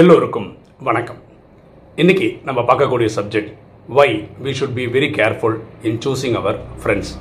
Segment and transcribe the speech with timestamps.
[0.00, 0.46] எல்லோருக்கும்
[0.86, 1.18] வணக்கம்.
[1.96, 3.50] இன்னைக்கு நம்ம பார்க்கக்கூடிய subject
[3.96, 4.06] why
[4.44, 5.58] we should be very careful
[5.88, 7.12] in choosing our friends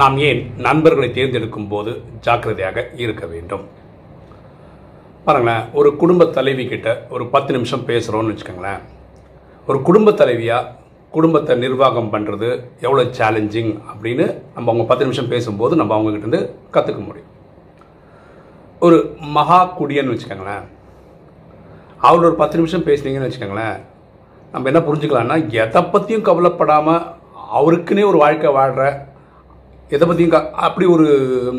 [0.00, 3.64] நாம் ஏன் நண்பர்களை தேர்ந்தெடுக்கும் போது ஜாக்கிரதையாக இருக்க வேண்டும்?
[5.26, 8.80] பாருங்களேன் ஒரு குடும்ப தலைவி கிட்ட ஒரு பத்து நிமிஷம் பேசுகிறோம்னு வச்சுக்கோங்களேன்.
[9.66, 10.72] ஒரு குடும்ப தலைவியாக
[11.10, 17.32] குடும்பத்தை நிர்வாகம் பண்ணுறது எவ்வளோ சேலஞ்சிங் அப்படின்னு நம்ம அவங்க பத்து நிமிஷம் பேசும்போது நம்ம அவங்கக்கிட்டேருந்து கற்றுக்க முடியும்.
[18.78, 20.66] ஒரு மகா குடியன்னு வச்சுக்கோங்களேன்.
[22.00, 23.78] அவர் ஒரு பத்து நிமிஷம் பேசுனீங்கன்னு வச்சுக்கோங்களேன்
[24.52, 27.02] நம்ம என்ன புரிஞ்சுக்கலாம்னா எதை பற்றியும் கவலைப்படாமல்
[27.50, 28.84] அவருக்குன்னே ஒரு வாழ்க்கை வாழ்கிற
[29.90, 31.06] எதை பற்றியும் க அப்படி ஒரு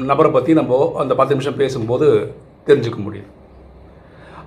[0.06, 2.08] நபரை பற்றி நம்ம அந்த பத்து நிமிஷம் பேசும்போது
[2.68, 3.30] தெரிஞ்சுக்க முடியுது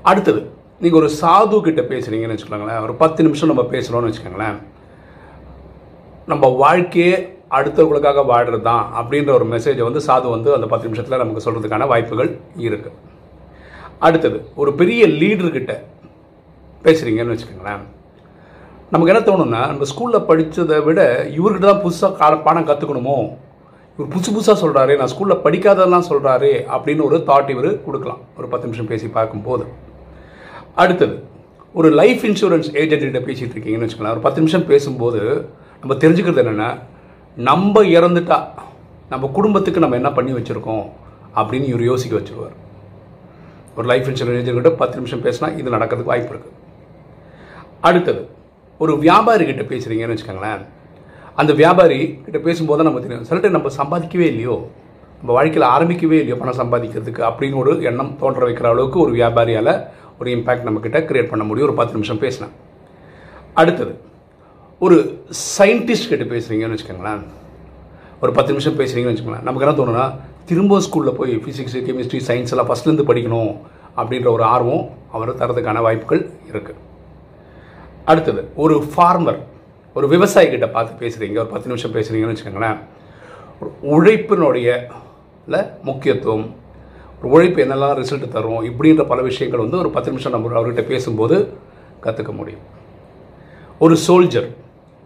[0.03, 0.41] அடுத்தது
[0.81, 4.59] நீங்கள் ஒரு சாது கிட்ட பேசுகிறீங்கன்னு வச்சுக்கோங்களேன் ஒரு பத்து நிமிஷம் நம்ம பேசுகிறோன்னு வச்சுக்கோங்களேன்
[6.29, 7.15] நம்ம வாழ்க்கையே
[7.51, 12.31] அடுத்தவர்களுக்காக வாழ்கிறது தான் அப்படின்ற ஒரு மெசேஜை வந்து சாது வந்து அந்த பத்து நிமிஷத்தில் நமக்கு சொல்கிறதுக்கான வாய்ப்புகள்
[12.67, 12.97] இருக்குது
[13.99, 15.75] அடுத்தது ஒரு பெரிய லீடர்கிட்ட
[16.85, 17.83] பேசுகிறீங்கன்னு வச்சுக்கோங்களேன்.
[18.91, 21.01] நமக்கு என்ன தோணும்னா நம்ம ஸ்கூலில் படித்ததை விட
[21.39, 23.17] இவர்கிட்ட தான் புதுசாக கால பாடம் கற்றுக்கணுமோ
[23.99, 28.21] இவர் புதுசு புதுசாக சொல்கிறாரு நான் ஸ்கூலில் படிக்காததெல்லாம் சொல்கிறாரு அப்படின்னு ஒரு தாட் இவர் கொடுக்கலாம்.
[28.39, 29.65] ஒரு பத்து நிமிஷம் பேசி பார்க்கும்போது.
[30.75, 31.17] அடுத்தது
[31.75, 35.21] ஒரு லைஃப் இன்சூரன்ஸ் ஏஜென்ட்கிட்ட பேசிகிட்டு இருக்கீங்கன்னு வச்சுக்கலாம் ஒரு பத்து நிமிஷம் பேசும்போது
[35.81, 36.79] நம்ம தெரிஞ்சுக்கிறது என்னென்னா
[37.37, 38.39] நம்ம இறந்துட்டா
[39.09, 40.85] நம்ம குடும்பத்துக்கு நம்ம என்ன பண்ணி வச்சுருக்கோம்
[41.37, 42.55] அப்படின்னு இவர் யோசிக்க வச்சுருவார்.
[43.79, 46.55] ஒரு லைஃப் இன்சூரன்ஸ் ஏஜென்ட்கிட்ட பத்து நிமிஷம் பேசினா இது நடக்கிறதுக்கு வாய்ப்பு இருக்குது
[47.89, 48.23] அடுத்தது
[48.83, 50.63] ஒரு வியாபாரிகிட்ட பேசுகிறீங்கன்னு வச்சுக்கோங்களேன்.
[51.41, 53.27] அந்த வியாபாரி கிட்ட பேசும்போது தான் நம்ம தெரியும்.
[53.29, 54.57] சில டைம் நம்ம சம்பாதிக்கவே இல்லையோ
[55.19, 59.73] நம்ம வாழ்க்கையில் ஆரம்பிக்கவே இல்லையோ பணம் சம்பாதிக்கிறதுக்கு அப்படின்னு ஒரு எண்ணம் தோன்ற வைக்கிற அளவுக்கு ஒரு வியாபாரியால்
[60.21, 61.69] ஒரு இம்பேக்ட் நம்மக்கிட்ட க்ரியேட் பண்ண முடியும்.
[61.69, 62.55] ஒரு பத்து நிமிஷம் பேசினேன்
[63.61, 63.95] அடுத்தது
[64.85, 64.97] ஒரு
[65.59, 67.23] சயின்டிஸ்ட் கிட்ட பேசுகிறீங்கன்னு வச்சுக்கோங்களேன்.
[68.23, 69.47] ஒரு பத்து நிமிஷம் பேசுகிறீங்கன்னு வச்சுக்கோங்களேன்.
[69.49, 70.07] நமக்கு என்ன தோணுன்னா
[70.47, 73.53] திரும்ப ஸ்கூலில் போய் ஃபிசிக்ஸ் கெமிஸ்ட்ரி சயின்ஸ் எல்லாம் ஃபஸ்ட்லேருந்து படிக்கணும்
[73.97, 76.23] அப்படின்ற ஒரு ஆர்வம் அவர் தரதுக்கான வாய்ப்புகள்
[76.53, 76.81] இருக்குது
[78.05, 79.41] அடுத்தது ஒரு ஃபார்மர்
[79.97, 82.79] ஒரு விவசாயிகிட்ட பார்த்து பேசுகிறீங்க ஒரு பத்து நிமிஷம் பேசுகிறீங்கன்னு வச்சுக்கோங்களேன்.
[83.95, 84.69] உழைப்பினுடைய
[85.53, 86.45] ல முக்கியத்துவம்
[87.19, 91.37] ஒரு உழைப்பு என்னெல்லாம் ரிசல்ட் தரும் இப்படின்ற பல விஷயங்கள் வந்து ஒரு பத்து நிமிஷம் நம்ம அவர்கிட்ட பேசும்போது
[92.03, 92.65] கற்றுக்க முடியும்.
[93.79, 94.49] ஒரு சோல்ஜர்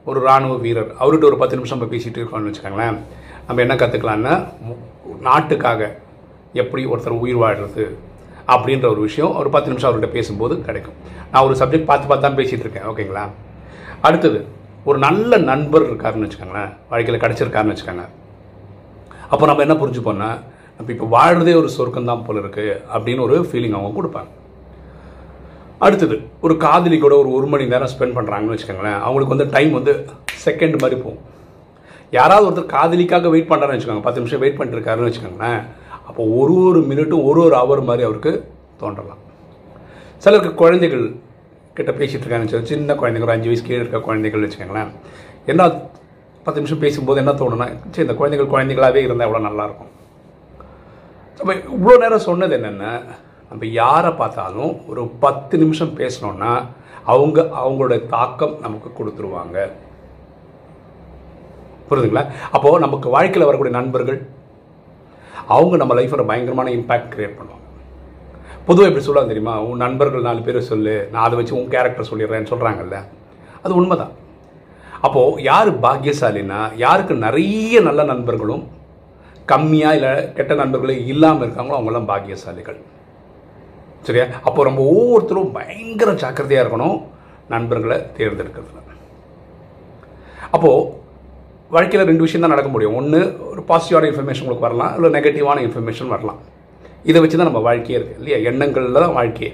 [0.04, 2.98] ஒரு இராணுவ வீரர் அவர்கிட்ட ஒரு பத்து நிமிஷம் நம்ம பேசிகிட்டு இருக்கோம்னு வச்சுக்கோங்களேன்.
[3.48, 4.34] நம்ம என்ன கற்றுக்கலான்னா
[5.26, 5.82] நாட்டுக்காக
[6.62, 7.84] எப்படி ஒருத்தர் உயிர் வாழ்கிறது
[8.54, 10.96] அப்படின்ற ஒரு விஷயம் ஒரு பத்து நிமிஷம் அவர்கிட்ட பேசும்போது கிடைக்கும்.
[11.30, 13.24] நான் ஒரு சப்ஜெக்ட் பார்த்து பார்த்து தான் பேசிகிட்டு இருக்கேன் ஓகேங்களா?
[14.08, 14.38] அடுத்தது
[14.88, 18.04] ஒரு நல்ல நண்பர் இருக்காருன்னு வச்சுக்கோங்களேன் வாழ்க்கையில் கிடச்சிருக்காருன்னு வச்சுக்கோங்க.
[19.32, 20.30] அப்போ நம்ம என்ன புரிஞ்சுப்போம்னா
[20.76, 24.30] நம்ம இப்போ வாழ்கிறதே ஒரு சொர்க்கம் தான் போல இருக்குது அப்படின்னு ஒரு ஃபீலிங் அவங்க கொடுப்பாங்க.
[25.86, 29.92] அடுத்தது ஒரு காதலி கூட ஒரு ஒரு மணி நேரம் ஸ்பெண்ட் பண்ணுறாங்கன்னு வச்சுக்கோங்களேன் அவங்களுக்கு வந்து டைம் வந்து
[30.46, 31.20] செகண்ட் மாதிரி போகும்.
[32.16, 34.04] யாராவது ஒருத்தர் காதலிக்காக வெயிட் பண்ணுறான்னு வச்சுக்கோங்க.
[34.06, 35.60] பத்து நிமிஷம் வெயிட் பண்ணிருக்காருன்னு வச்சுக்கோங்களேன்.
[36.08, 38.32] அப்போ ஒரு ஒரு மினிட்டும் ஒரு ஒரு ஹவர் மாதிரி அவருக்கு
[38.82, 39.22] தோன்றலாம்.
[40.24, 41.04] சிலருக்கு குழந்தைகள்
[41.76, 44.90] கிட்ட பேசிகிட்டு இருக்காங்கன்னு சின்ன குழந்தைங்க ஒரு அஞ்சு வயசு கீழே இருக்க குழந்தைகள் வச்சுக்கோங்களேன்.
[45.52, 45.66] என்ன
[46.44, 49.92] பத்து நிமிஷம் பேசும்போது என்ன தோணுன்னா சரி இந்த குழந்தைகள் குழந்தைகளாகவே இருந்தால் எவ்வளோ நல்லாயிருக்கும்.
[51.40, 52.92] அப்போ இவ்வளோ நேரம் சொன்னது என்னென்னா
[53.50, 56.52] நம்ம யாரை பார்த்தாலும் ஒரு பத்து நிமிஷம் பேசினோன்னா
[57.12, 59.58] அவங்க அவங்களோட தாக்கம் நமக்கு கொடுத்துருவாங்க.
[61.90, 62.24] புரியுதுங்களா?
[62.56, 64.20] அப்போது நமக்கு வாழ்க்கையில் வரக்கூடிய நண்பர்கள்
[65.56, 67.66] அவங்க நம்ம லைஃப்பில் பயங்கரமான இம்பேக்ட் க்ரியேட் பண்ணுவாங்க.
[68.68, 69.54] பொதுவாக எப்படி சொல்லுவாங்க தெரியுமா?
[69.68, 72.98] உன் நண்பர்கள் நாலு பேர் சொல்லு நான் அதை வச்சு உன் கேரக்டர் சொல்லிடுறேன்னு சொல்கிறாங்கல்ல
[73.64, 74.12] அது உண்மைதான்.
[75.06, 78.64] அப்போது யார் பாக்கியசாலினா யாருக்கு நிறைய நல்ல நண்பர்களும்
[79.52, 82.78] கம்மியாக இல்லை கெட்ட நண்பர்களே இல்லாமல் இருக்காங்களோ அவங்களாம் பாக்கியசாலிகள்.
[84.06, 84.26] சரியா?
[84.48, 86.98] அப்போ நம்ம ஒவ்வொருத்தரும் பயங்கர ஜாக்கிரதையாக இருக்கணும்
[87.54, 88.82] நண்பர்களை தேர்ந்தெடுக்கிறதுல.
[90.56, 90.84] அப்போது
[91.74, 92.94] வாழ்க்கையில் ரெண்டு விஷயம் தான் நடக்க முடியும்.
[92.98, 93.18] ஒன்று
[93.52, 96.38] ஒரு பாசிட்டிவான இன்ஃபர்மேஷன் உங்களுக்கு வரலாம் இல்லை நெகட்டிவான இன்ஃபர்மேஷன் வரலாம்.
[97.10, 98.38] இதை வச்சு தான் நம்ம வாழ்க்கையே இருக்குது இல்லையா?
[98.50, 99.50] எண்ணங்களில் தான் வாழ்க்கையே.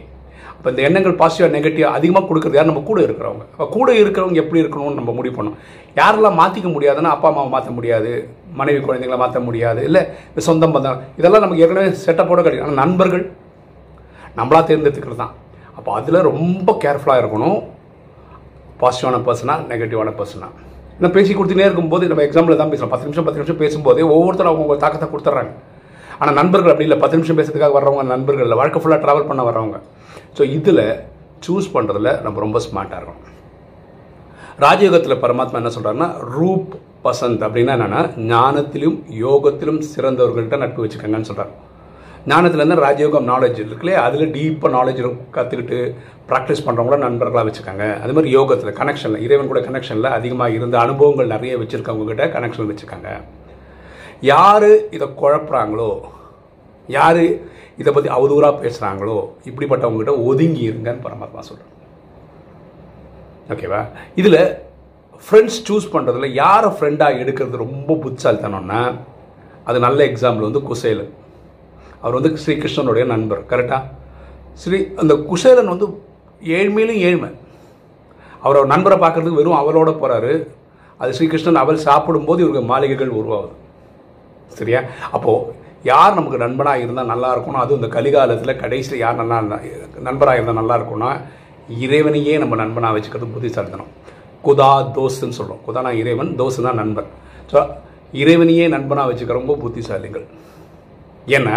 [0.57, 2.69] அப்போ இந்த எண்ணங்கள் பாசிட்டிவாக நெகட்டிவ் அதிகமாக கொடுக்குறது யார்?
[2.71, 3.45] நம்ம கூட இருக்கிறவங்க.
[3.55, 5.59] அப்போ கூட இருக்கிறவங்க எப்படி இருக்கணும்னு நம்ம முடிவு பண்ணணும்.
[6.01, 8.13] யாரெல்லாம் மாற்றிக்க முடியாதுன்னா அப்பா அம்மாவை மாற்ற முடியாது
[8.61, 10.03] மனைவி குழந்தைங்களை மாற்ற முடியாது இல்லை
[10.49, 13.25] சொந்தம் பந்தம் இதெல்லாம் நமக்கு ஏற்கனவே செட்டப்போட கிடைக்கும் ஆனால் நண்பர்கள்
[14.39, 15.34] நம்மளாக தேர்ந்தெடுத்துக்கிறது தான்.
[15.78, 17.59] அப்போ அதில் ரொம்ப கேர்ஃபுல்லாக இருக்கணும்.
[18.83, 20.49] பாசிட்டிவான பர்சனா நெகட்டிவான பர்சனா
[21.03, 22.93] நான் பேசி கொடுத்துனே இருக்கும்போது நம்ம எக்ஸாம்பிள் தான் பேசலாம்.
[22.95, 25.53] பத்து நிமிஷம் பத்து நிமிஷம் பேசும்போதே ஒவ்வொருத்தரும் அவங்க தாக்கத்தை கொடுத்துட்றாங்க
[26.21, 26.99] ஆனால் நண்பர்கள் அப்படி இல்லை.
[27.05, 28.59] பத்து நிமிஷம் பேசுறதுக்காக வர்றவங்க நண்பர்கள் இல்லை.
[28.63, 29.79] வாழ்க்கை ஃபுல்லாக ட்ராவல் பண்ண வர்றவங்க.
[30.39, 30.85] ஸோ இதில்
[31.47, 33.31] சூஸ் பண்ணுறதுல நம்ம ரொம்ப ஸ்மார்ட்டாக இருக்கணும்.
[34.65, 36.73] ராஜயோகத்தில் பரமாத்மா என்ன சொல்கிறாருன்னா ரூப்
[37.07, 38.03] பசந்த் அப்படின்னா என்னென்னா
[38.33, 41.53] ஞானத்திலும் யோகத்திலும் சிறந்தவர்கள்ட்ட நட்பு வச்சுக்கோங்கன்னு சொல்கிறார்
[42.30, 45.00] ஞானத்தில் இருந்தால் ராஜயோகம் நாலேஜ் இருக்குல்லையே அதில் டீப்பாக நாலேஜ்
[45.36, 45.78] கற்றுக்கிட்டு
[46.28, 47.86] ப்ராக்டிஸ் பண்ணுறவங்கள நண்பர்களாக வச்சுக்காங்க.
[48.03, 53.09] அது மாதிரி யோகத்தில் கனெக்ஷனில் இறைவன் கூட கனெக்ஷனில் அதிகமாக இருந்த அனுபவங்கள் நிறைய வச்சுருக்கவங்ககிட்ட கனெக்ஷன் வச்சுக்காங்க.
[54.32, 55.91] யார் இதை குழப்புறாங்களோ
[56.97, 57.24] யார்
[57.80, 59.18] இதை பற்றி அவதூறாக பேசுகிறாங்களோ
[59.50, 61.72] இப்படிப்பட்டவங்ககிட்ட ஒதுங்கி இருங்கன்னு பரமாத்மா சொல்கிறேன்
[63.54, 63.80] ஓகேவா?
[64.21, 64.41] இதில்
[65.24, 68.80] ஃப்ரெண்ட்ஸ் சூஸ் பண்ணுறதுல யாரை ஃப்ரெண்டாக எடுக்கிறது ரொம்ப புத்தால்தனம்னா
[69.68, 71.12] அது நல்ல எக்ஸாம்பிள் வந்து குசேலன்.
[72.04, 73.83] அவர் வந்து ஸ்ரீகிருஷ்ணனுடைய நண்பர் கரெக்டாக
[74.62, 75.86] ஸ்ரீ அந்த குசேலன் வந்து
[76.59, 77.30] ஏழ்மையிலும் ஏழ்மை.
[78.45, 80.33] அவர் அவர் நண்பரை பார்க்கறதுக்கு வெறும் அவளோட போகிறாரு
[81.03, 83.54] அது ஸ்ரீகிருஷ்ணன் அவள் சாப்பிடும்போது இவருக்கு மாளிகைகள் உருவாகுது.
[84.59, 84.80] சரியா?
[85.16, 89.39] அப்போது யார் நமக்கு நண்பனாக இருந்தால் நல்லா இருக்கணும் அதுவும் இந்த கலிகாலத்தில் கடைசியில் யார் நல்லா
[90.09, 91.10] நண்பராக இருந்தால் நல்லா இருக்கும்னா
[91.86, 93.91] இறைவனையே நம்ம நண்பனாக வச்சுக்கிறது புத்திசாலித்தனம்.
[94.47, 97.10] குதா தோசுன்னு சொல்கிறோம் குதானா இறைவன் தோசுன்னா தான் நண்பன்.
[97.50, 97.59] ஸோ
[98.22, 100.27] இறைவனையே நண்பனாக வச்சுக்கிற ரொம்ப புத்திசாலிகள்.
[101.36, 101.57] ஏன்னா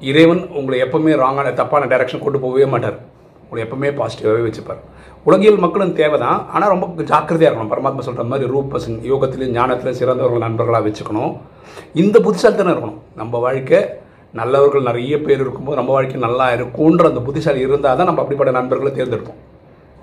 [0.00, 2.98] இறைவன் உங்களை எப்பவுமே ராங்கான தப்பான டைரக்ஷன் கொண்டு போகவே மாட்டார்.
[3.44, 4.80] உங்களை எப்பவுமே பாசிட்டிவாகவே வச்சுப்பார்.
[5.28, 7.72] உலகியல் மக்களும் தேவை தான் ஆனால் ரொம்ப ஜாக்கிரதையாக இருக்கணும்.
[7.74, 11.32] பரமாத்மா சொல்கிற மாதிரி ரூபசன் யோகத்திலையும் ஞானத்திலையும் சிறந்தவர்கள் நண்பர்களாக வச்சுக்கணும்.
[12.02, 13.00] இந்த புத்திசாலித்தனம் இருக்கணும்.
[13.20, 13.80] நம்ம வாழ்க்கை
[14.40, 18.92] நல்லவர்கள் நிறைய பேர் இருக்கும்போது நம்ம வாழ்க்கை நல்லா இருக்கும்ன்ற அந்த புத்திசாலி இருந்தால் தான் நம்ம அப்படிப்பட்ட நண்பர்களை
[18.98, 19.40] தேர்ந்தெடுப்போம்.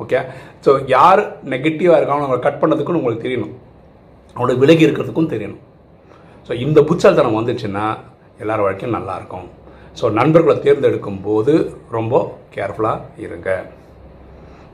[0.03, 0.19] ஓகே
[0.65, 1.21] ஸோ யார்
[1.53, 3.53] நெகட்டிவாக இருக்காங்க அவங்களை கட் பண்ணதுக்குன்னு உங்களுக்கு தெரியணும்.
[4.35, 5.61] அவங்களோட விலகி இருக்கிறதுக்கும் தெரியணும்.
[6.47, 7.85] ஸோ இந்த புத்திசாலித்தனம் வந்துச்சுன்னா
[8.43, 9.49] எல்லார் வாழ்க்கையும் நல்லாயிருக்கும்
[9.99, 11.53] ஸோ நண்பர்களை தேர்ந்தெடுக்கும் போது
[11.97, 12.13] ரொம்ப
[12.55, 13.49] கேர்ஃபுல்லாக இருங்க.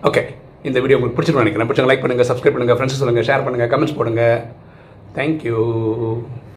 [0.10, 0.22] ஓகே
[0.68, 1.70] இந்த வீடியோ உங்களுக்கு பிடிச்சிருக்கும் நினைக்கிறேன்.
[1.70, 4.24] பிடிச்சவங்க லைக் பண்ணுங்கள் சப்ஸ்கிரைப் பண்ணுங்கள் ஃப்ரெண்ட்ஸ் சொல்லுங்கள் ஷேர் பண்ணுங்கள் கமெண்ட்ஸ் போடுங்க.
[5.18, 5.60] தேங்க்யூ